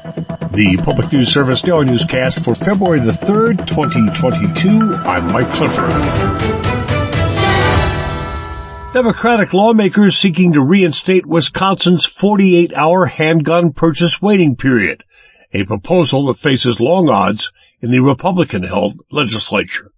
[0.00, 4.94] The Public News Service Daily Newscast for February the 3rd, 2022.
[4.94, 5.90] I'm Mike Clifford.
[8.94, 15.04] Democratic lawmakers seeking to reinstate Wisconsin's 48-hour handgun purchase waiting period,
[15.52, 19.90] a proposal that faces long odds in the Republican-held legislature.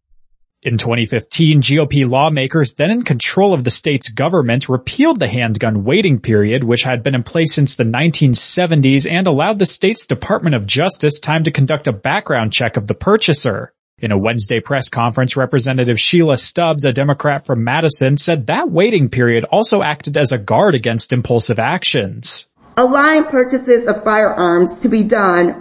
[0.65, 6.21] In 2015, GOP lawmakers then in control of the state's government repealed the handgun waiting
[6.21, 10.65] period, which had been in place since the 1970s and allowed the state's Department of
[10.65, 13.73] Justice time to conduct a background check of the purchaser.
[13.99, 19.09] In a Wednesday press conference, Representative Sheila Stubbs, a Democrat from Madison, said that waiting
[19.09, 22.47] period also acted as a guard against impulsive actions.
[22.77, 25.61] Allowing purchases of firearms to be done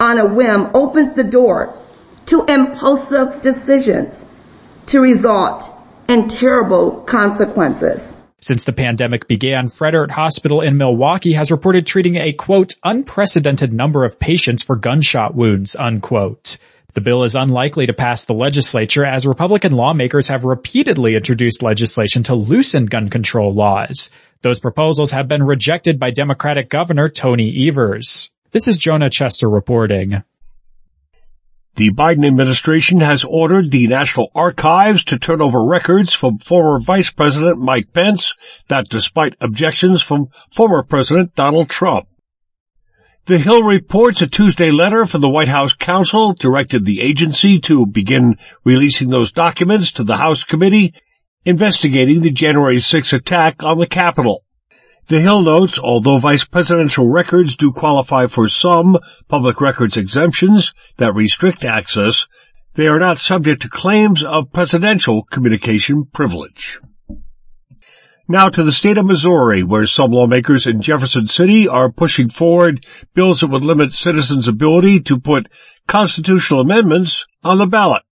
[0.00, 1.76] on a whim opens the door
[2.24, 4.24] to impulsive decisions
[4.88, 5.70] to result
[6.08, 8.16] in terrible consequences.
[8.40, 14.04] Since the pandemic began, Froedtert Hospital in Milwaukee has reported treating a quote, unprecedented number
[14.04, 16.58] of patients for gunshot wounds, unquote.
[16.94, 22.22] The bill is unlikely to pass the legislature as Republican lawmakers have repeatedly introduced legislation
[22.24, 24.10] to loosen gun control laws.
[24.42, 28.30] Those proposals have been rejected by Democratic Governor Tony Evers.
[28.52, 30.22] This is Jonah Chester reporting.
[31.78, 37.10] The Biden administration has ordered the National Archives to turn over records from former Vice
[37.10, 38.34] President Mike Pence
[38.66, 42.08] that despite objections from former President Donald Trump.
[43.26, 47.86] The Hill reports a Tuesday letter from the White House counsel directed the agency to
[47.86, 50.92] begin releasing those documents to the House committee
[51.44, 54.42] investigating the January 6 attack on the Capitol.
[55.08, 61.14] The Hill notes, although vice presidential records do qualify for some public records exemptions that
[61.14, 62.26] restrict access,
[62.74, 66.78] they are not subject to claims of presidential communication privilege.
[68.28, 72.84] Now to the state of Missouri, where some lawmakers in Jefferson City are pushing forward
[73.14, 75.48] bills that would limit citizens' ability to put
[75.86, 78.02] constitutional amendments on the ballot.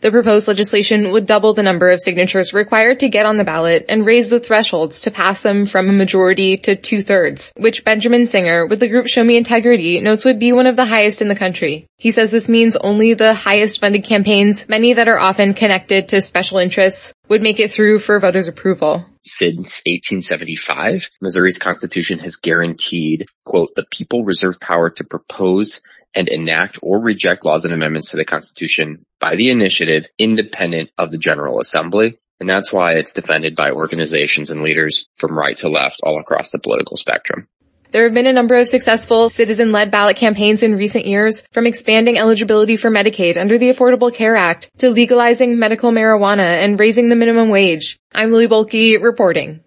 [0.00, 3.86] The proposed legislation would double the number of signatures required to get on the ballot
[3.88, 8.66] and raise the thresholds to pass them from a majority to two-thirds, which Benjamin Singer
[8.66, 11.34] with the group Show Me Integrity notes would be one of the highest in the
[11.34, 11.86] country.
[11.96, 16.20] He says this means only the highest funded campaigns, many that are often connected to
[16.20, 19.06] special interests, would make it through for voters' approval.
[19.24, 25.80] Since 1875, Missouri's constitution has guaranteed, quote, the people reserve power to propose
[26.14, 31.10] and enact or reject laws and amendments to the Constitution by the initiative independent of
[31.10, 32.18] the General Assembly.
[32.38, 36.50] And that's why it's defended by organizations and leaders from right to left all across
[36.50, 37.48] the political spectrum.
[37.92, 42.18] There have been a number of successful citizen-led ballot campaigns in recent years, from expanding
[42.18, 47.16] eligibility for Medicaid under the Affordable Care Act to legalizing medical marijuana and raising the
[47.16, 47.98] minimum wage.
[48.12, 49.60] I'm Lily Bohlke reporting.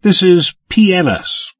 [0.00, 1.52] This is PNS.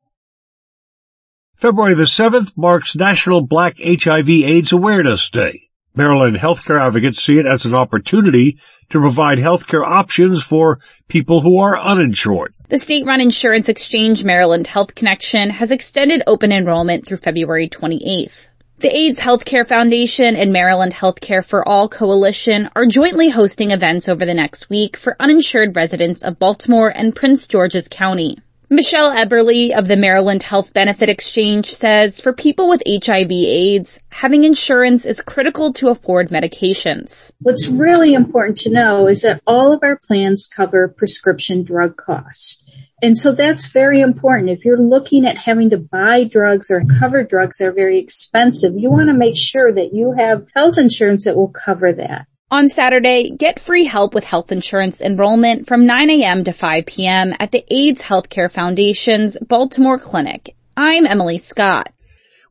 [1.56, 5.70] February the 7th marks National Black HIV AIDS Awareness Day.
[5.94, 8.58] Maryland healthcare advocates see it as an opportunity
[8.90, 10.78] to provide healthcare options for
[11.08, 12.52] people who are uninsured.
[12.68, 18.48] The state-run insurance exchange Maryland Health Connection has extended open enrollment through February 28th.
[18.80, 24.26] The AIDS Healthcare Foundation and Maryland Healthcare for All Coalition are jointly hosting events over
[24.26, 28.36] the next week for uninsured residents of Baltimore and Prince George's County.
[28.68, 34.42] Michelle Eberle of the Maryland Health Benefit Exchange says for people with HIV AIDS, having
[34.42, 37.32] insurance is critical to afford medications.
[37.38, 42.64] What's really important to know is that all of our plans cover prescription drug costs.
[43.00, 44.50] And so that's very important.
[44.50, 48.72] If you're looking at having to buy drugs or cover drugs that are very expensive,
[48.74, 52.26] you want to make sure that you have health insurance that will cover that.
[52.48, 56.44] On Saturday, get free help with health insurance enrollment from 9 a.m.
[56.44, 57.34] to 5 p.m.
[57.40, 60.54] at the AIDS Healthcare Foundation's Baltimore Clinic.
[60.76, 61.88] I'm Emily Scott.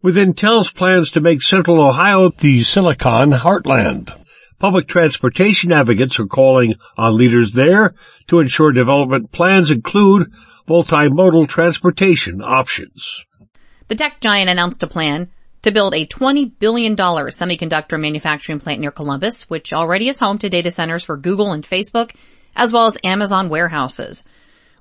[0.02, 4.14] With Intel's plans to make Central Ohio the Silicon Heartland,
[4.60, 7.96] public transportation advocates are calling on leaders there
[8.28, 10.30] to ensure development plans include
[10.68, 13.26] multimodal transportation options.
[13.88, 15.30] The tech giant announced a plan
[15.66, 20.48] to build a $20 billion semiconductor manufacturing plant near Columbus, which already is home to
[20.48, 22.16] data centers for Google and Facebook,
[22.56, 24.28] as well as Amazon warehouses.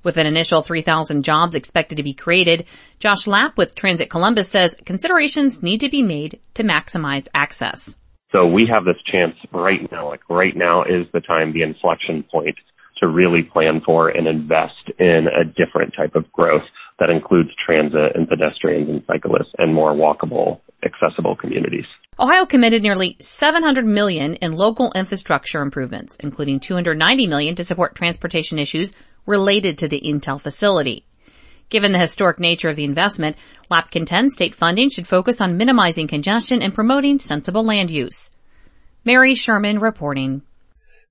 [0.03, 2.67] With an initial 3,000 jobs expected to be created,
[2.99, 7.99] Josh Lapp with Transit Columbus says considerations need to be made to maximize access.
[8.31, 12.25] So we have this chance right now, like right now is the time, the inflection
[12.31, 12.57] point
[12.99, 16.63] to really plan for and invest in a different type of growth
[16.99, 21.87] that includes transit and pedestrians and cyclists and more walkable accessible communities.
[22.19, 28.59] Ohio committed nearly 700 million in local infrastructure improvements, including 290 million to support transportation
[28.59, 28.95] issues
[29.27, 31.05] related to the Intel facility.
[31.71, 33.37] Given the historic nature of the investment,
[33.71, 38.31] Lapp contends state funding should focus on minimizing congestion and promoting sensible land use.
[39.05, 40.43] Mary Schuermann reporting.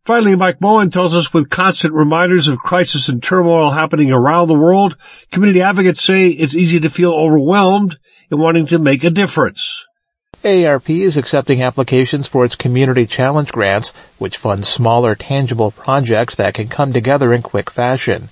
[0.05, 4.53] Finally, Mike Moen tells us with constant reminders of crisis and turmoil happening around the
[4.53, 4.97] world,
[5.31, 7.97] community advocates say it's easy to feel overwhelmed
[8.29, 9.87] in wanting to make a difference.
[10.43, 16.53] AARP is accepting applications for its Community Challenge grants, which fund smaller, tangible projects that
[16.53, 18.27] can come together in quick fashion.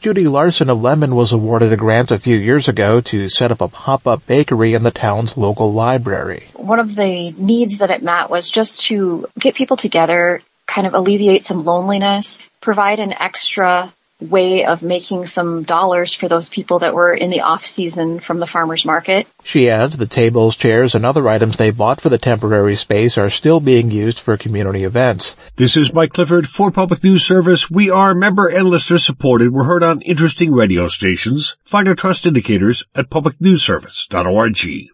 [0.00, 3.60] Judy Larson of Lemmon was awarded a grant a few years ago to set up
[3.60, 6.48] a pop-up bakery in the town's local library.
[6.54, 10.40] One of the needs that it met was just to get people together
[10.72, 16.48] kind of alleviate some loneliness, provide an extra way of making some dollars for those
[16.48, 19.26] people that were in the off season from the farmer's market.
[19.42, 23.30] She adds the tables, chairs, and other items they bought for the temporary space are
[23.30, 25.36] still being used for community events.
[25.56, 27.68] This is Mike Clifford for Public News Service.
[27.68, 29.52] We are member and listener supported.
[29.52, 31.56] We're heard on interesting radio stations.
[31.64, 34.90] Find our trust indicators at publicnewsservice.org.